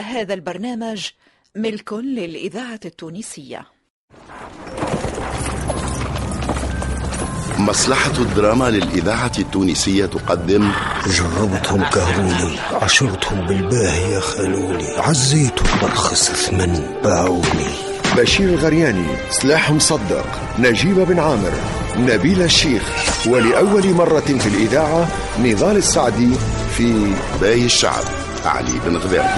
[0.00, 1.06] هذا البرنامج
[1.56, 3.66] ملك للإذاعة التونسية.
[7.58, 10.72] مصلحة الدراما للإذاعة التونسية تقدم.
[11.06, 17.70] جربتهم كهروني عشرتهم بالباهية خانوني عزيتهم برخص ثمن باعوني.
[18.16, 20.26] بشير الغرياني سلاح مصدق.
[20.58, 21.52] نجيب بن عامر
[21.96, 22.82] نبيل الشيخ.
[23.26, 26.34] ولأول مرة في الإذاعة نضال السعدي
[26.76, 28.21] في باي الشعب.
[28.46, 29.28] علي بن غذاهم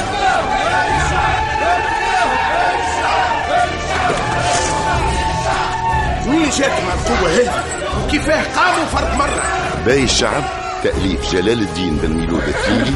[6.29, 7.64] وين جاتهم القوة هذه
[8.04, 9.43] وكيفاه قاموا فرد مرة؟
[9.86, 10.43] باي الشعب
[10.82, 12.95] تأليف جلال الدين بن ميلود التليلي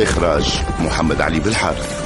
[0.00, 2.00] إخراج محمد علي بالحارث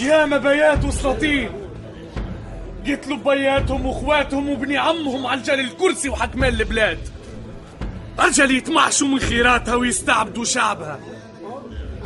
[0.00, 1.65] يا مبيات وسلاطين
[2.92, 6.98] قتلوا بياتهم واخواتهم وبني عمهم على رجال الكرسي وحكمان البلاد.
[8.18, 11.00] رجال يتمحشوا من خيراتها ويستعبدوا شعبها.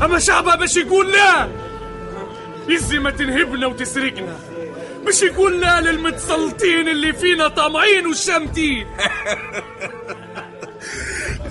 [0.02, 1.48] أما شعبها باش يقول لا!
[2.68, 4.36] يزي ما تنهبنا وتسرقنا.
[5.04, 8.86] باش يقول لا للمتسلطين اللي فينا طامعين وشامتين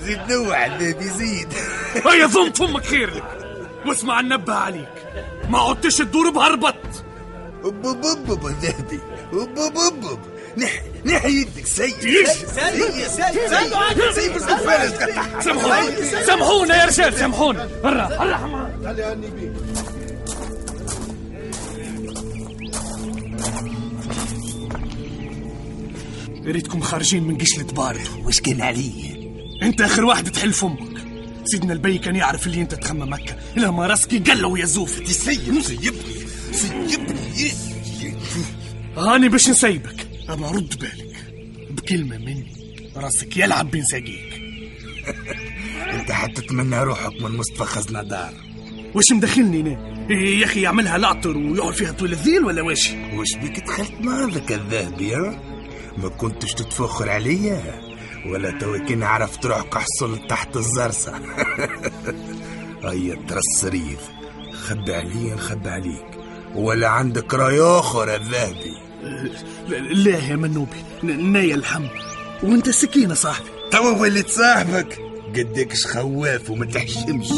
[0.04, 1.48] زيد نوع النادي زيد.
[2.06, 3.24] هيا ظن فمك خير لك.
[3.86, 4.88] واسمع النبه عليك.
[5.50, 7.04] ما عدتش تدور بهربط.
[7.64, 7.86] أب
[8.62, 9.00] ذهبي
[9.32, 10.18] أب أب أب أب
[10.56, 11.92] نح نح يدك سيد.
[11.92, 12.26] سيد
[13.08, 13.38] سيد
[14.14, 18.36] سيد قطعها سامحونا سامحونا يا رجال سامحونا برا برا.
[18.36, 18.70] حمار
[26.42, 28.00] يا ريتكم خارجين من قشلة بارد.
[28.24, 29.20] وش كان عليه
[29.62, 31.00] انت اخر واحد تحل فمك
[31.44, 35.00] سيدنا البي كان يعرف اللي انت تخمم مكة الا ما راسك قلوا يا زوف.
[35.00, 35.62] تسيب سيبني
[36.52, 37.09] سيبني
[38.96, 41.16] هاني باش نسيبك أما رد بالك.
[41.70, 42.52] بكلمة مني.
[42.96, 44.40] راسك يلعب بين ساقيك.
[45.94, 48.32] أنت حتتمنى روحك من مصطفى خزندار
[48.94, 53.34] واش مدخلني أنا؟ إيه يا أخي يعملها لعطر ويقعد فيها طول الليل ولا واش؟ وش
[53.36, 55.40] بك دخلت مع هذاك الذهبي ها
[55.98, 57.80] ما كنتش تتفخر عليا.
[58.26, 61.12] ولا توك نعرف تروح أحصل تحت الزرسة.
[62.84, 63.98] هيا ترى السرير.
[64.52, 66.19] خبي عليا نخبي عليك.
[66.54, 68.76] ولا عندك رأي آخر الذهبي؟
[69.94, 71.84] لا يا منوبي نايا الحم
[72.42, 73.48] وانت سكينة صاحبي.
[73.70, 74.98] توا وليت صاحبك.
[75.36, 77.30] قديكش خواف وما تحشمش.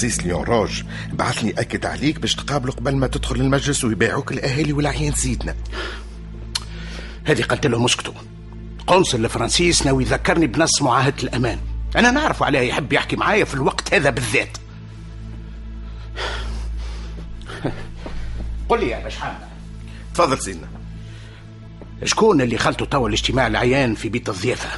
[0.00, 5.12] فرانسيس ليون روج بعثني أكد عليك باش تقابله قبل ما تدخل المجلس ويبيعوك الأهالي والعيان
[5.12, 5.54] سيدنا.
[7.24, 8.14] هذه قلت لهم اسكتوا
[8.86, 11.58] قنصل الفرنسيس ناوي يذكرني بنص معاهدة الأمان.
[11.96, 14.58] أنا نعرف عليه يحب يحكي معايا في الوقت هذا بالذات.
[18.68, 19.48] قل لي يا باش حامد.
[20.14, 20.68] تفضل سيدنا.
[22.04, 24.70] شكون اللي خلته توا الاجتماع العيان في بيت الضيافة؟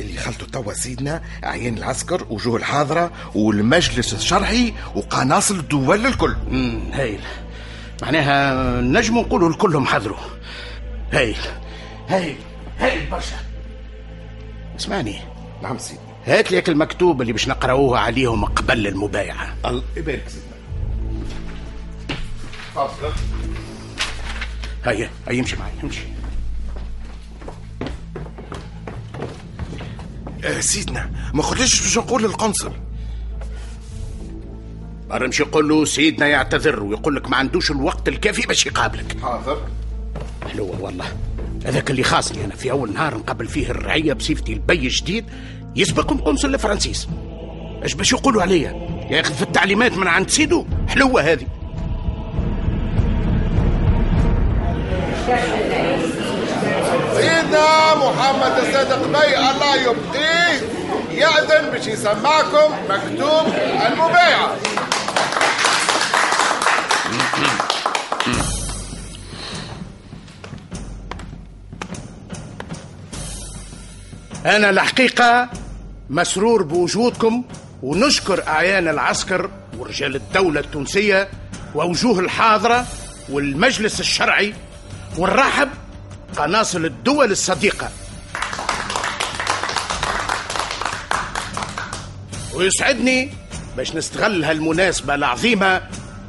[0.00, 6.36] اللي خلته توا سيدنا عيان العسكر وجوه الحاضرة والمجلس الشرعي وقناصل الدول الكل
[6.92, 7.20] هايل.
[8.02, 10.18] معناها نجموا نقولوا لكلهم حضروا
[11.12, 11.36] هايل.
[12.08, 12.36] هايل.
[12.78, 13.36] هايل برشا.
[14.76, 15.16] اسمعني.
[15.62, 19.54] نعم سيدنا هات لي المكتوب اللي باش نقراوه عليهم قبل المبايعة.
[19.64, 20.54] الله يبارك سيدنا
[22.74, 23.12] تفضل
[24.84, 26.13] هيا هيا امشي معي امشي.
[30.44, 32.72] آه سيدنا ما قلتليش باش نقول للقنصل.
[35.10, 39.16] مش يقول له سيدنا يعتذر ويقول لك ما عندوش الوقت الكافي باش يقابلك.
[39.22, 39.60] حاضر.
[40.52, 41.04] حلوة والله.
[41.66, 45.24] هذاك اللي خاصني أنا في أول نهار نقابل فيه الرعية بصفتي البي جديد
[45.76, 47.08] يسبقهم قنصل الفرنسيس
[47.82, 48.70] إيش باش يقولوا عليا؟
[49.10, 51.46] ياخذ في التعليمات من عند سيدو حلوة هذه.
[57.96, 60.60] محمد الصادق بي الله يبقيه
[61.10, 63.46] يأذن باش يسمعكم مكتوب
[63.86, 64.50] المبايعة
[74.46, 75.48] أنا الحقيقة
[76.10, 77.44] مسرور بوجودكم
[77.82, 81.28] ونشكر أعيان العسكر ورجال الدولة التونسية
[81.74, 82.86] ووجوه الحاضرة
[83.28, 84.54] والمجلس الشرعي
[85.18, 85.68] ونرحب
[86.36, 87.90] قناصل الدول الصديقة.
[92.54, 93.30] ويسعدني
[93.76, 95.82] باش نستغل هالمناسبة العظيمة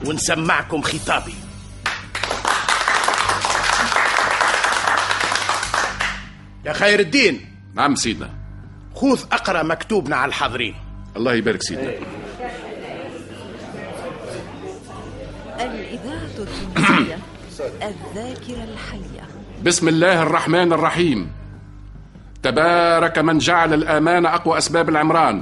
[0.05, 1.35] ونسمعكم خطابي.
[6.65, 7.55] يا خير الدين.
[7.75, 8.29] نعم سيدنا.
[8.95, 10.75] خذ أقرأ مكتوبنا على الحاضرين.
[11.17, 11.93] الله يبارك سيدنا.
[15.59, 17.19] الإذاعة التونسية
[17.81, 19.34] الذاكرة الحية.
[19.63, 21.31] بسم الله الرحمن الرحيم.
[22.43, 25.41] تبارك من جعل الآمان أقوى أسباب العمران.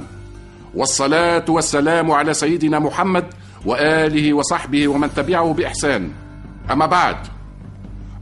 [0.74, 3.24] والصلاة والسلام على سيدنا محمد
[3.64, 6.10] وآله وصحبه ومن تبعه بإحسان.
[6.70, 7.16] أما بعد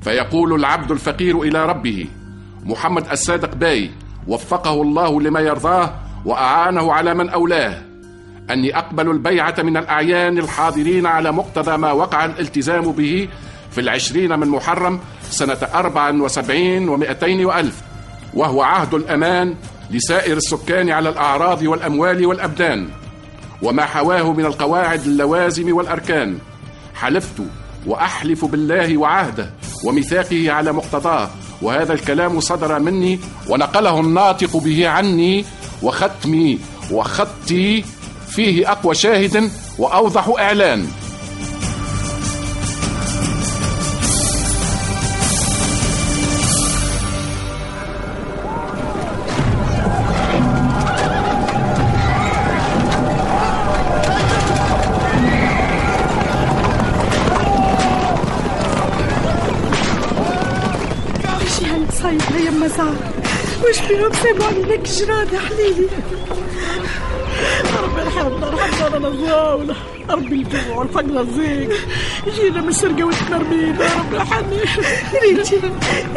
[0.03, 2.07] فيقول العبد الفقير إلى ربه
[2.65, 3.91] محمد الصادق باي
[4.27, 7.83] وفقه الله لما يرضاه وأعانه على من أولاه
[8.51, 13.29] أني أقبل البيعة من الأعيان الحاضرين على مقتضى ما وقع الالتزام به
[13.73, 17.81] في العشرين من محرم سنة أربع وسبعين ومائتين وألف
[18.35, 19.55] وهو عهد الأمان
[19.91, 22.89] لسائر السكان على الأعراض والأموال والأبدان.
[23.63, 26.39] وما حواه من القواعد اللوازم والأركان.
[26.95, 27.43] حلفت
[27.87, 29.51] وأحلف بالله وعهده
[29.85, 31.31] وميثاقه على مقتضاه
[31.63, 35.45] وهذا الكلام صدر مني ونقله الناطق به عني
[35.83, 36.59] وختمي
[36.91, 37.85] وخطي
[38.29, 40.87] فيه أقوى شاهد وأوضح إعلان.
[62.05, 62.97] هنتصيد يا يما سعد
[63.69, 65.89] وش فيهم سيبوا عليك جراد يا حليلي
[67.83, 69.77] ربي يرحمنا رحمنا أنا الزاولة
[70.11, 71.71] ربي الجوع والفقر الزيق
[72.37, 74.59] جينا من السرقة والتنرميدة ربي يرحمني
[75.23, 75.61] ريتي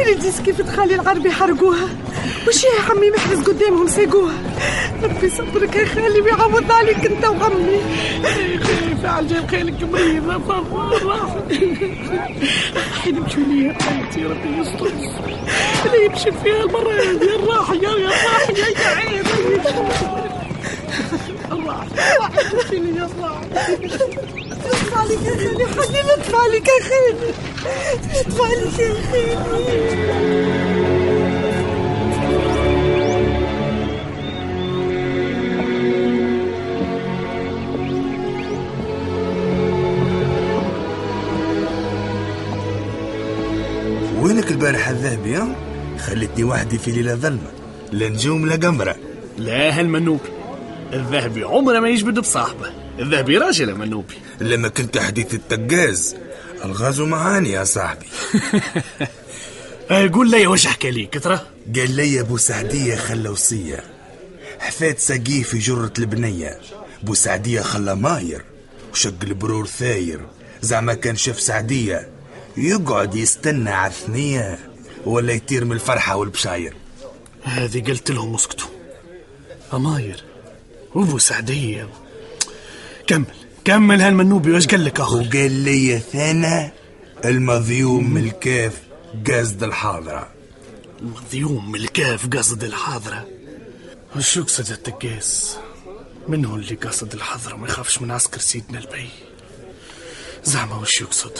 [0.00, 1.88] ريتي كيف تخلي العربي حرقوها
[2.48, 4.34] وش يا عمي محرز قدامهم سيقوها
[5.02, 7.80] ربي يصبرك يا خالي ويعوض عليك انت وعمي
[8.62, 11.12] خايف على جايب خيلك مريضة فضل
[13.02, 14.86] حين نمشي ليها حياتي ربي يستر
[15.86, 19.24] اللي يمشي فيها المرة هذه الراح يا يا راح يا يا عين
[21.52, 23.86] الراح الراح يمشي لي يا صاحبي
[24.66, 27.32] لطف عليك يا خالي حدي لطف عليك يا خالي
[28.20, 28.94] لطف عليك يا
[29.46, 30.85] خالي
[44.66, 45.56] البارحة الذهبي ها؟
[45.98, 47.52] خلتني وحدي في ليلة ظلمة.
[47.92, 48.96] لا نجوم لا قمرة.
[49.38, 50.20] لا هالمنوب
[50.92, 52.72] الذهبي عمره ما يجبد بصاحبه.
[52.98, 56.16] الذهبي راجل منوبي لما كنت حديث التقاز
[56.64, 58.06] الغازو معاني يا صاحبي.
[59.90, 61.40] آه، قول لي وش حكى ليك ترى
[61.76, 63.84] قال لي أبو سعدية خلى وصية.
[64.58, 66.60] حفاد سقيه في جرة البنية.
[67.02, 68.44] بو سعدية خلى ماير.
[68.92, 70.20] وشق البرور ثاير.
[70.62, 72.15] زعما كان شاف سعدية.
[72.56, 74.58] يقعد يستنى على الثنية
[75.04, 76.76] ولا يطير من الفرحة والبشاير.
[77.42, 78.68] هذه قلت لهم اسكتوا.
[79.72, 80.24] أماير
[80.94, 81.88] وابو سعدية.
[83.06, 83.24] كمل
[83.64, 86.72] كمل هالمنوبي وش قال لك اخو وقال لي ثانا
[87.24, 88.82] المضيوم من الكاف
[89.30, 90.28] قصد الحاضرة.
[91.00, 93.26] المضيوم من الكاف قصد الحاضرة.
[94.16, 95.58] وش يقصد التقاس
[96.28, 99.08] من هو اللي قصد الحضرة ما يخافش من عسكر سيدنا الباي.
[100.44, 101.38] زعما وش يقصد؟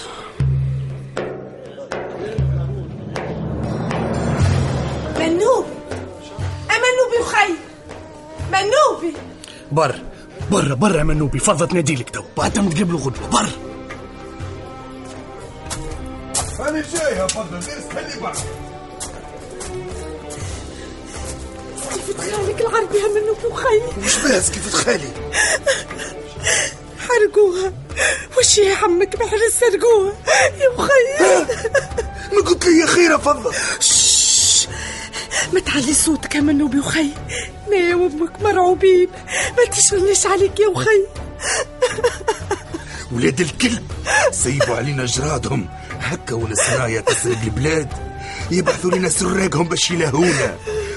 [9.77, 9.95] بر.
[10.51, 12.23] برا برا يا منوبي فضت ناديلك تو.
[12.37, 13.29] بعد ما تقابلوا غدوة.
[13.29, 13.49] بر.
[16.61, 18.37] أنا جاي يا فضل، غير استني بعد.
[21.93, 25.11] كيف تخالك العربي يا منوبي وخي مش باس كيف تخالي
[27.09, 27.73] حرقوها.
[28.39, 30.13] وش يا عمك بحر سرقوها؟
[30.61, 31.07] يا وخي
[32.33, 33.53] ما قلت لي يا خير فضل.
[35.53, 37.11] ما تعلي صوتك يا منوبي وخي.
[37.69, 39.09] أنا وامك مرعوبين.
[39.59, 41.07] ما تشغلناش عليك يا وخي.
[43.13, 43.87] ولاد الكلب.
[44.31, 45.69] سيبوا علينا جرادهم
[46.01, 47.89] هكا والسرايا تسرق البلاد.
[48.51, 50.57] يبعثوا لنا سراقهم باش يلهونا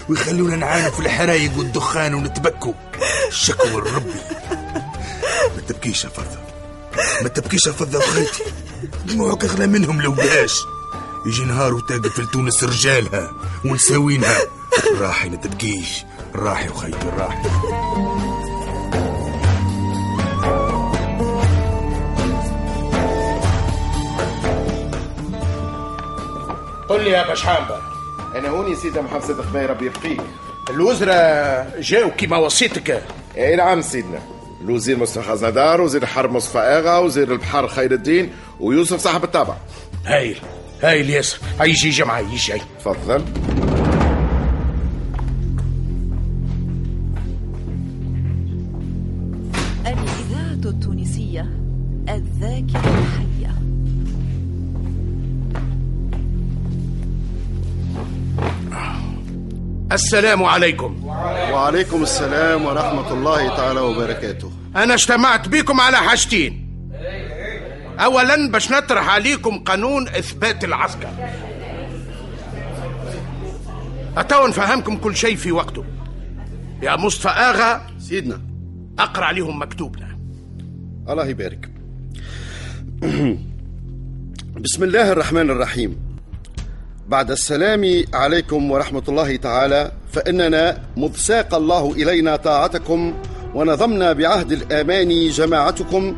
[0.10, 2.74] ويخلونا نعانوا في الحرايق والدخان ونتبكوا.
[3.32, 4.14] شكوى لربي
[5.56, 6.40] ما تبكيش يا فضة
[7.22, 8.44] ما تبكيش يا فضة وخيتي
[9.06, 10.60] دموعك أغلى منهم لو باش.
[11.26, 13.32] يجي نهار وتقف لتونس رجالها
[13.66, 14.38] ونساوينها.
[15.00, 17.50] راحي ما تبكيش راحي وخيتي راحي.
[26.90, 27.82] قل لي يا باش حامبة
[28.36, 30.22] أنا هوني صادق باي ربي يبقيك.
[30.70, 33.04] الوزراء جاوا كيما وصيتك.
[33.38, 34.20] إي نعم سيدنا.
[34.62, 39.56] الوزير مصطفى خزندار وزير الحرب مصطفى اغا وزير البحر خير الدين ويوسف صاحب الطابع
[40.06, 40.42] هايل
[40.84, 41.40] هايل ياسر.
[41.60, 42.62] هاي يجي جمعة يجي.
[42.80, 43.26] تفضل.
[60.00, 61.06] السلام عليكم.
[61.52, 64.52] وعليكم السلام ورحمة الله تعالى وبركاته.
[64.76, 66.70] أنا اجتمعت بكم على حاجتين.
[68.00, 71.10] أولا باش نطرح عليكم قانون إثبات العسكر.
[74.18, 75.86] أتوا نفهمكم كل شيء في وقته.
[76.82, 78.42] يا مصطفى آغا سيدنا.
[79.00, 80.18] أقرأ عليهم مكتوبنا.
[81.10, 81.70] الله يبارك.
[84.64, 86.09] بسم الله الرحمن الرحيم.
[87.10, 93.14] بعد السلام عليكم ورحمة الله تعالى فإننا مذ ساق الله إلينا طاعتكم
[93.56, 96.16] ونظمنا بعهد الآمان جماعتكم.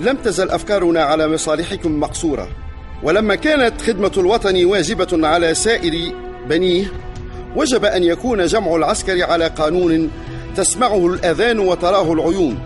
[0.00, 2.48] لم تزل أفكارنا على مصالحكم مقصورة.
[3.02, 6.12] ولما كانت خدمة الوطن واجبة على سائر
[6.48, 6.84] بنيه
[7.56, 10.10] وجب أن يكون جمع العسكر على قانون
[10.56, 12.58] تسمعه الأذان وتراه العيون.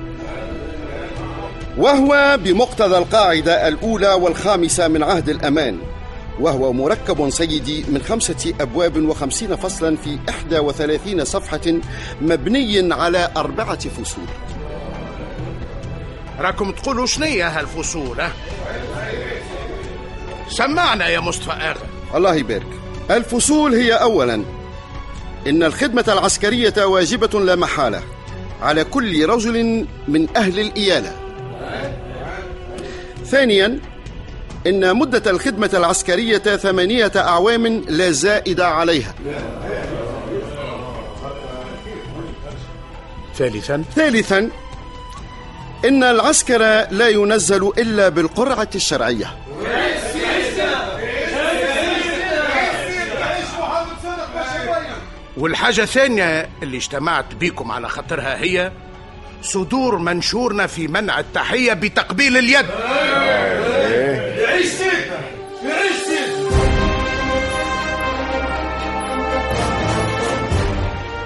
[1.78, 5.78] وهو بمقتضى القاعدة الأولى والخامسة من عهد الأمان.
[6.40, 11.80] وهو مركب سيدي من خمسة أبواب وخمسين فصلا في إحدى وثلاثين صفحة
[12.20, 14.24] مبني على أربعة فصول.
[16.40, 18.32] راكم تقولوا شنية هالفصول ها؟
[20.48, 22.66] سمعنا يا مصطفى آغا الله يبارك.
[23.10, 24.44] الفصول هي أولا
[25.46, 28.02] إن الخدمة العسكرية واجبة لا محالة
[28.62, 31.12] على كل رجل من أهل الإيالة.
[33.24, 33.80] ثانيا
[34.68, 39.14] إن مدة الخدمة العسكرية ثمانية أعوام لا زائد عليها.
[43.36, 43.84] ثالثا.
[43.96, 44.50] ثالثا
[45.84, 46.58] إن العسكر
[46.90, 49.36] لا ينزل إلا بالقرعة الشرعية.
[55.36, 58.72] والحاجة الثانية اللي اجتمعت بكم على خاطرها هي
[59.42, 62.66] صدور منشورنا في منع التحية بتقبيل اليد.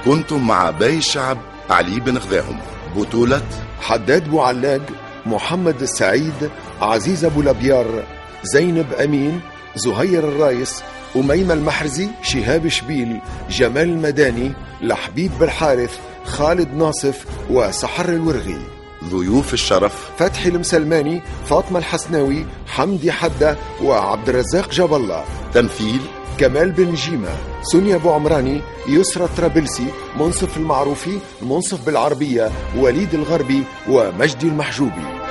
[0.05, 1.39] كنتم مع باي الشعب
[1.71, 2.59] علي بن غذاهم.
[2.97, 3.43] بطولة
[3.81, 4.81] حداد بوعلاق
[5.27, 8.05] محمد السعيد عزيز أبو لبيار
[8.43, 9.41] زينب أمين
[9.75, 10.83] زهير الرايس
[11.17, 18.59] أميمة المحرزي شهاب شبيل جمال المداني لحبيب بالحارث خالد ناصف وسحر الورغي.
[19.05, 20.11] ضيوف الشرف.
[20.19, 25.25] فتحي المسلماني فاطمة الحسناوي حمدي حدة وعبد الرزاق جاب الله.
[25.55, 26.01] تمثيل
[26.39, 27.29] كمال بن جيمة
[27.63, 29.87] سونيا أبو عمراني يسرى طرابلسي
[30.17, 35.23] منصف المعروفي منصف بالعربية وليد الغربي ومجدي المحجوبي.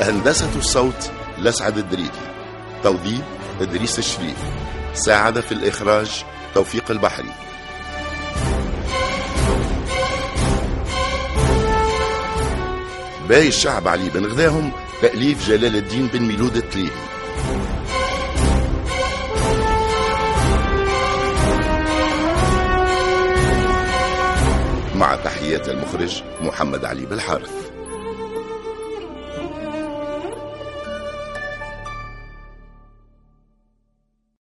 [0.00, 2.10] هندسة الصوت لسعد الدريدي.
[2.82, 3.22] توظيف
[3.60, 4.36] إدريس الشريف.
[4.94, 6.24] ساعد في الإخراج
[6.54, 7.32] توفيق البحري.
[13.28, 14.72] باقي الشعب علي بن غذاهم
[15.02, 16.90] تأليف جلال الدين بن ميلود التليبي
[24.96, 27.61] مع تحيات المخرج محمد علي بالحارث.